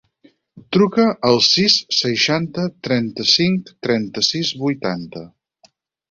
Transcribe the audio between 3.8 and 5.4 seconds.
trenta-sis, vuitanta.